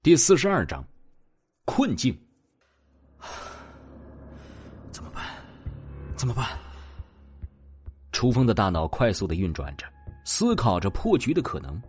[0.00, 0.86] 第四十二章，
[1.64, 2.16] 困境。
[4.92, 5.24] 怎么办？
[6.14, 6.56] 怎么办？
[8.12, 9.84] 楚风的大脑快速的运转着，
[10.24, 11.82] 思考着破局的可能。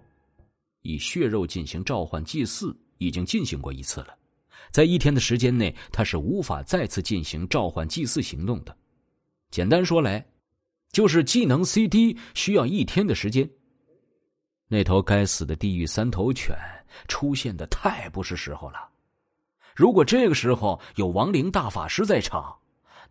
[0.81, 4.17] 以血肉进行召唤祭祀已经进行过一次了，
[4.71, 8.75] 在一天的时间内，他是无法再次进行召唤祭祀行动的。
[9.51, 10.25] 简单说来，
[10.91, 13.47] 就是技能 CD 需要一天的时间。
[14.67, 16.55] 那头该死的地狱三头犬
[17.07, 18.89] 出现的太不是时候了。
[19.75, 22.57] 如果这个时候有亡灵大法师在场，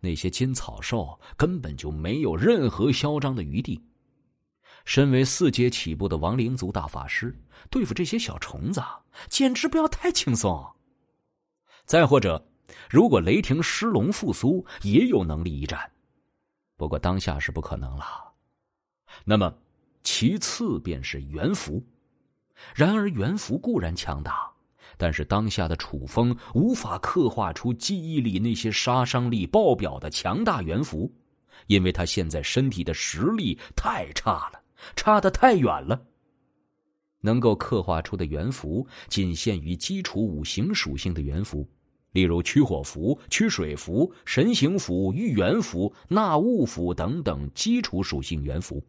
[0.01, 3.83] 那些金草兽根本就没有任何嚣张的余地。
[4.85, 7.37] 身为四阶起步的亡灵族大法师，
[7.69, 8.81] 对付这些小虫子，
[9.27, 10.65] 简直不要太轻松。
[11.85, 12.43] 再或者，
[12.89, 15.91] 如果雷霆狮龙复苏，也有能力一战。
[16.77, 18.05] 不过当下是不可能了。
[19.25, 19.53] 那么，
[20.03, 21.83] 其次便是元符。
[22.75, 24.51] 然而元符固然强大，
[24.97, 31.11] 但是当下的楚风无法刻画出记忆里那些杀伤力爆表的强大元符，
[31.67, 34.61] 因为他现在身体的实力太差了，
[34.95, 36.01] 差得太远了。
[37.21, 41.67] 能够刻画出的元符仅限于基础五行属性的元符。
[42.11, 48.83] 例如驱火符、驱水符、神行符、御元符、纳物符等等基础属性元符。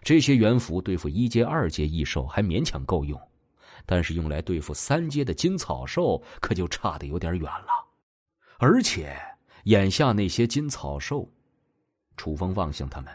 [0.00, 3.20] 这些元符对付一阶、二阶异兽还勉强够用，
[3.84, 7.68] 但是用来对付三阶的金草兽可就差得有点远了。
[8.58, 9.16] 而且
[9.64, 11.28] 眼下那些金草兽，
[12.16, 13.12] 楚风望向他们，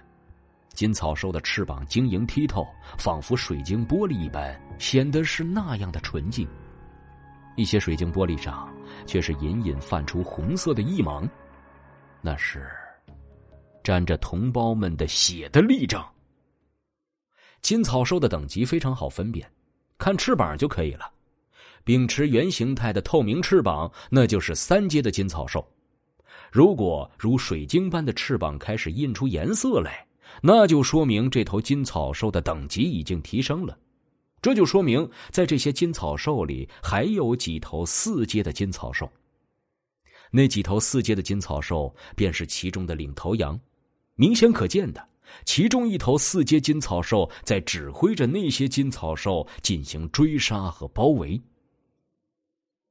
[0.73, 2.65] 金草兽的翅膀晶莹剔透，
[2.97, 6.47] 仿佛水晶玻璃一般，显得是那样的纯净。
[7.55, 8.71] 一些水晶玻璃上
[9.05, 11.27] 却是隐隐泛出红色的异芒，
[12.21, 12.69] 那是
[13.83, 15.99] 沾着同胞们的血的例证。
[17.61, 19.49] 金草兽的等级非常好分辨，
[19.97, 21.11] 看翅膀就可以了。
[21.83, 25.65] 秉持原形态的透明翅膀，那就是三阶的金草兽。
[26.51, 30.05] 如果如水晶般的翅膀开始印出颜色来，
[30.41, 33.77] 那就说明这头金草兽的等级已经提升了。
[34.41, 39.11] 这就说明，在这些金草兽里，还有几头四阶的金草兽。
[40.29, 43.59] 那几头四阶的金草兽，便是其中的领头羊。
[44.15, 45.07] 明显可见的，
[45.45, 51.41] 其中一头四阶金草兽在指挥着那些金草兽进行追杀和包围。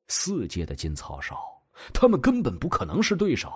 [0.08, 1.34] 四阶的金草兽，
[1.92, 3.52] 他们根本不可能是对手。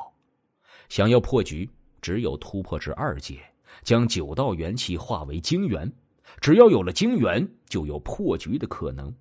[0.88, 1.68] 想要破局，
[2.02, 3.38] 只有突破至二阶，
[3.84, 5.90] 将九道元气化为晶元。
[6.40, 9.14] 只要有了晶元，就有破局的可能。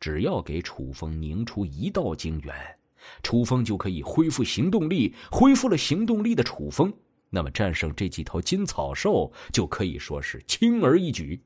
[0.00, 2.54] 只要给楚风凝出一道晶元，
[3.22, 5.14] 楚风就可以恢复行动力。
[5.30, 6.92] 恢复了行动力的楚风，
[7.34, 11.42] 那么战胜这几头金草兽就可以说是轻而易举。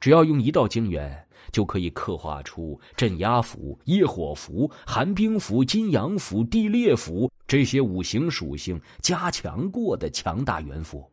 [0.00, 11.10] 只要用一道精元，就可以刻画出镇压符、业火符、寒冰符、金阳符、地裂符这些五行属性加强过的强大元符。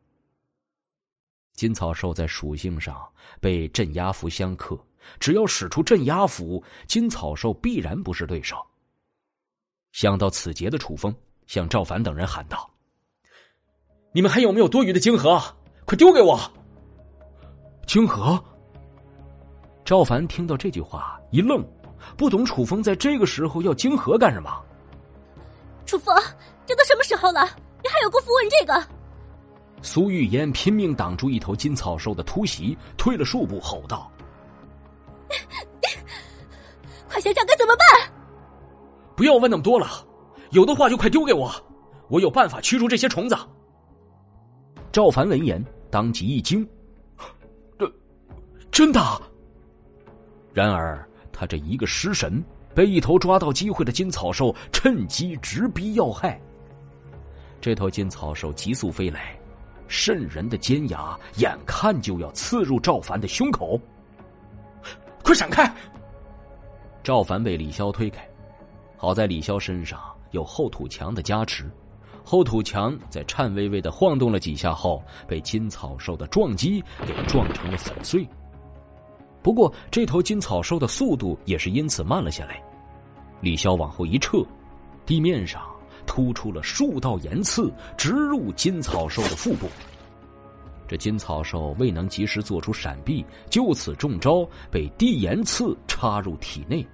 [1.54, 3.06] 金草兽在属性上
[3.42, 4.80] 被镇压符相克，
[5.20, 8.56] 只要使出镇压符，金草兽必然不是对手。
[9.92, 11.14] 想到此劫的楚风
[11.48, 12.71] 向赵凡等人喊道
[14.14, 15.42] ：“你们还有没有多余的晶核？
[15.86, 16.40] 快丢给我！”
[17.88, 18.42] 晶核。
[19.86, 21.66] 赵凡听到这句话一愣，
[22.18, 24.50] 不懂楚风在这个时候要晶核干什么。
[25.86, 26.16] 楚风，
[26.66, 27.42] 这都什么时候了，
[27.82, 28.88] 你还有功夫问这个？
[29.82, 34.12] 苏玉嫣拼命挡住一头金草兽的突袭，退了数步，吼道
[37.10, 38.14] ：“快想想该怎么办！
[39.16, 39.88] 不要问那么多了，
[40.52, 41.52] 有的话就快丢给我，
[42.10, 43.36] 我有办法驱逐这些虫子。”
[44.92, 46.68] 赵凡闻言，当即一惊
[47.80, 47.94] ：“这
[48.70, 49.00] 真的？”
[50.54, 52.44] 然而，他这一个失神，
[52.76, 56.40] 被一头抓到机会的金草兽趁机直逼要害。
[57.62, 59.38] 这头金草兽急速飞来。
[59.88, 63.78] 渗人的尖牙眼看就要刺入赵凡的胸口，
[65.22, 65.70] 快闪开！
[67.04, 68.26] 赵凡被李潇推开，
[68.96, 70.00] 好在李潇身上
[70.32, 71.70] 有后土墙的加持，
[72.24, 78.28] 后土墙在颤巍巍的晃动了几下后，被金草兽的撞击给撞成了粉碎。
[79.42, 82.62] 不过这头金草兽的速度也是因此慢了下来，
[83.42, 84.46] 李潇往后一撤，
[85.06, 85.62] 地面上。
[86.08, 89.68] 突出了数道岩刺，直入金草兽的腹部。
[90.88, 96.86] 这金草兽未能及时做出闪避，就此中招，被地岩刺插入体内。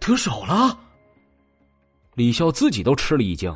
[0.00, 0.76] 得手了！
[2.20, 3.50] 李潇自己都吃了一惊，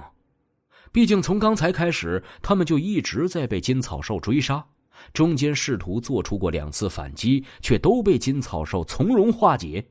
[0.90, 4.64] 毕竟从刚才开始，他们就一直在被金草兽追杀，
[5.12, 9.86] 中间试图做出过两次反击，却都被金草兽从容化解。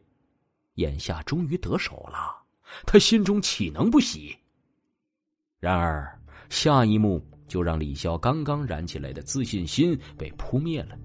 [0.77, 2.35] 眼下终于得手了，
[2.83, 4.35] 他心中岂能不喜？
[5.59, 6.11] 然而
[6.49, 10.97] 下一幕就让李潇刚刚燃起来的自信心被扑灭了。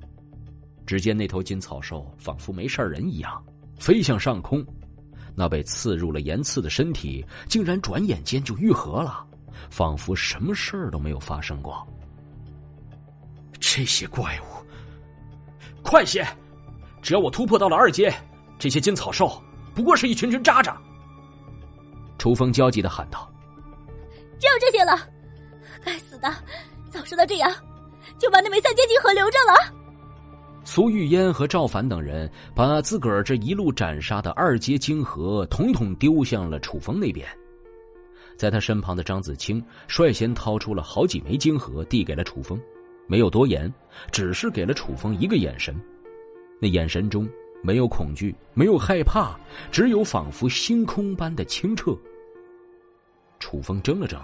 [0.86, 3.44] 只见那头金草兽仿佛没事人一样，
[3.78, 4.66] 飞向上空。
[5.38, 9.24] 那被刺入了岩刺的身体，竟然转眼间就愈合了，
[9.70, 11.86] 仿佛什么事儿都没有发生过。
[13.60, 16.26] 这些怪物，快些！
[17.00, 18.12] 只要我突破到了二阶，
[18.58, 19.40] 这些金草兽
[19.76, 20.76] 不过是一群群渣渣。
[22.18, 23.30] 楚风焦急的喊道
[24.40, 25.08] ：“只有这些了，
[25.84, 26.28] 该死的！
[26.90, 27.48] 早知道这样，
[28.18, 29.72] 就把那枚三阶晶核留着了。”
[30.64, 37.26] 苏玉烟和赵凡等人把自个儿这一路斩杀的二阶晶核统统丢向了楚风那边，
[38.36, 42.60] 在他身旁的张子清率先掏出了好几枚晶核递给了楚风，
[43.06, 43.72] 没有多言，
[44.12, 45.74] 只是给了楚风一个眼神，
[46.60, 47.26] 那眼神中
[47.62, 49.34] 没有恐惧，没有害怕，
[49.72, 51.96] 只有仿佛星空般的清澈。
[53.38, 54.20] 楚风怔了怔，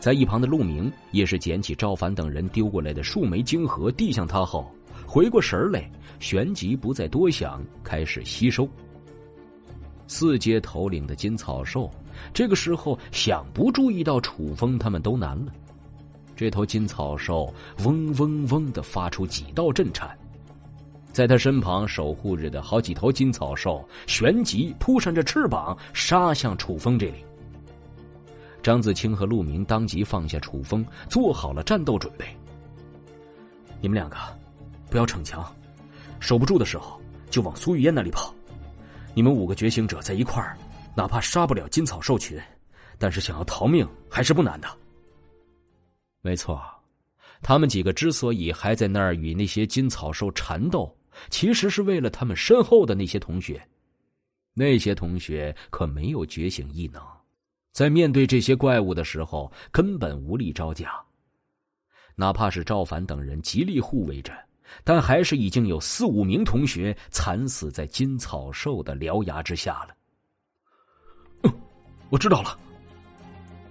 [0.00, 4.68] 在一旁的陆明也是捡起赵凡等人丢过来的数枚晶核递向他后。
[5.10, 5.90] 回过神来，
[6.20, 8.68] 旋即不再多想，开始吸收。
[10.06, 11.90] 四阶头领的金草兽，
[12.32, 15.52] 这个时候想不注意到楚风他们都难了。
[16.36, 17.52] 这头金草兽
[17.84, 20.16] 嗡嗡嗡的发出几道震颤，
[21.10, 27.24] 在他身旁守护着的好几头金草兽，旋即扑扇着翅膀杀向楚风这里。
[28.62, 32.24] 张子清和陆明当即放下楚风，做好了战斗准备。
[33.80, 34.16] 你们两个。
[34.90, 35.44] 不要逞强，
[36.18, 37.00] 守不住的时候
[37.30, 38.34] 就往苏玉烟那里跑。
[39.14, 40.58] 你们五个觉醒者在一块儿，
[40.96, 42.40] 哪怕杀不了金草兽群，
[42.98, 44.68] 但是想要逃命还是不难的。
[46.20, 46.60] 没错，
[47.40, 50.94] 他们几个之所以还在那儿与那些金草兽缠斗，
[51.30, 53.60] 其实是为了他们身后的那些同学。
[54.52, 57.00] 那些同学可没有觉醒异能，
[57.72, 61.00] 在面对这些怪物的时候根本无力招架。
[62.16, 64.32] 哪怕是赵凡等人极力护卫着。
[64.84, 69.94] 但还是已经有四五名同学惨死在金草兽的獠牙之下了。
[71.42, 71.52] 嗯，
[72.08, 72.58] 我知道了。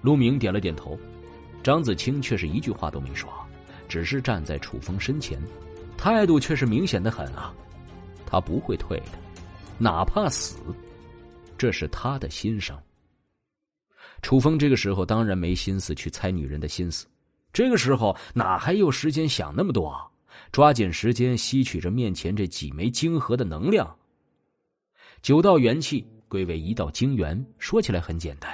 [0.01, 0.98] 陆明点了点头，
[1.62, 3.30] 张子清却是一句话都没说，
[3.88, 5.42] 只是站在楚风身前，
[5.98, 7.54] 态度却是明显的很啊。
[8.25, 9.18] 他不会退的，
[9.78, 10.57] 哪怕死，
[11.57, 12.78] 这是他的心声。
[14.22, 17.07] 楚风这个时候当然没心思去猜女人的心思，
[17.52, 19.94] 这个时候哪还有时间想那么多？
[20.51, 23.95] 抓紧时间吸取着面前这几枚晶核的能量。
[25.21, 28.51] 九道元气归为一道晶元，说起来很简单，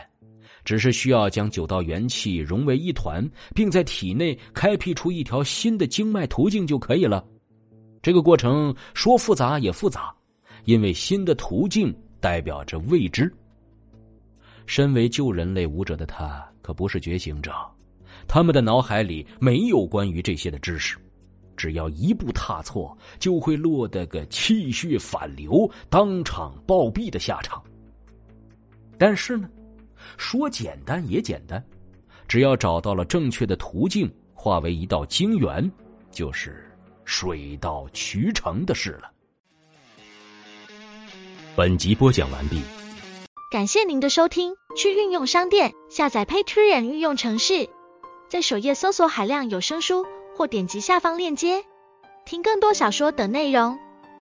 [0.63, 7.23] 只是需要将九道元气融为一团，并在体内开辟出一条新的经脉途径就可以了。
[8.01, 10.13] 这个过程说复杂也复杂，
[10.63, 13.31] 因为新的途径代表着未知。
[14.65, 17.51] 身为旧人类武者的他可不是觉醒者，
[18.27, 20.97] 他们的脑海里没有关于这些的知识。
[21.55, 27.61] 只要一步踏错，就会落得个气血反流、当场暴毙的下场。
[28.97, 29.49] 但是呢，
[30.17, 31.63] 说简单也简单，
[32.27, 35.69] 只要找到了正确的途径，化为一道精元，
[36.11, 36.71] 就是
[37.03, 39.11] 水到渠成的事了。
[41.55, 42.61] 本集播讲完毕，
[43.51, 44.53] 感谢您的收听。
[44.77, 47.69] 去运用商店下载 Patreon 运用城市，
[48.27, 50.05] 在首页搜索海量有声书。
[50.35, 51.63] 或点击下方链接，
[52.25, 53.79] 听更多小说等内容。